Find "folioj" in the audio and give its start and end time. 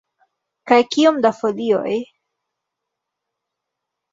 1.41-1.93